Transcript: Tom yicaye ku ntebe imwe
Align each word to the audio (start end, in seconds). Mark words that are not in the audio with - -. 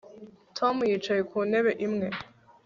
Tom 0.57 0.75
yicaye 0.89 1.21
ku 1.29 1.37
ntebe 1.49 1.71
imwe 1.85 2.07